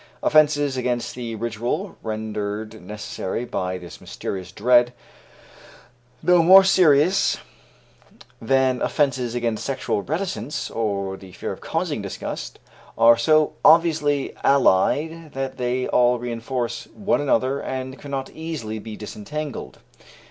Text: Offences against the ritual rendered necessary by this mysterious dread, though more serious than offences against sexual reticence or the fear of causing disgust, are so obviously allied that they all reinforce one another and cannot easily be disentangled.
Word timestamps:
Offences 0.23 0.77
against 0.77 1.13
the 1.13 1.35
ritual 1.35 1.95
rendered 2.01 2.81
necessary 2.81 3.45
by 3.45 3.77
this 3.77 4.01
mysterious 4.01 4.51
dread, 4.51 4.93
though 6.23 6.41
more 6.41 6.63
serious 6.63 7.37
than 8.41 8.81
offences 8.81 9.35
against 9.35 9.63
sexual 9.63 10.01
reticence 10.01 10.71
or 10.71 11.17
the 11.17 11.33
fear 11.33 11.51
of 11.51 11.61
causing 11.61 12.01
disgust, 12.01 12.57
are 12.97 13.15
so 13.15 13.53
obviously 13.63 14.33
allied 14.43 15.33
that 15.33 15.57
they 15.57 15.85
all 15.89 16.17
reinforce 16.17 16.85
one 16.95 17.21
another 17.21 17.61
and 17.61 17.99
cannot 17.99 18.31
easily 18.31 18.79
be 18.79 18.95
disentangled. 18.97 19.77